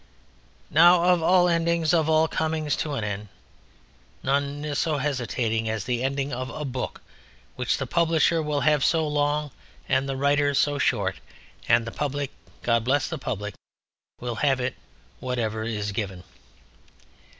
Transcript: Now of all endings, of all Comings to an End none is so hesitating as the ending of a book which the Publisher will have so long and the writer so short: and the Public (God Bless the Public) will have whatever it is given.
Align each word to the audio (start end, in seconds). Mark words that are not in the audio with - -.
Now 0.71 1.03
of 1.03 1.21
all 1.21 1.47
endings, 1.47 1.93
of 1.93 2.09
all 2.09 2.27
Comings 2.27 2.75
to 2.77 2.93
an 2.95 3.03
End 3.03 3.27
none 4.23 4.65
is 4.65 4.79
so 4.79 4.97
hesitating 4.97 5.69
as 5.69 5.83
the 5.83 6.01
ending 6.03 6.33
of 6.33 6.49
a 6.49 6.65
book 6.65 7.03
which 7.55 7.77
the 7.77 7.85
Publisher 7.85 8.41
will 8.41 8.61
have 8.61 8.83
so 8.83 9.07
long 9.07 9.51
and 9.87 10.09
the 10.09 10.17
writer 10.17 10.55
so 10.55 10.79
short: 10.79 11.17
and 11.69 11.85
the 11.85 11.91
Public 11.91 12.31
(God 12.63 12.83
Bless 12.83 13.07
the 13.09 13.19
Public) 13.19 13.53
will 14.19 14.37
have 14.37 14.73
whatever 15.19 15.61
it 15.63 15.71
is 15.75 15.91
given. 15.91 16.23